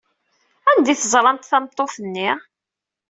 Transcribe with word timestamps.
Anda 0.69 0.89
ay 0.91 0.97
teẓramt 0.97 1.49
tameṭṭut-nni? 1.51 2.29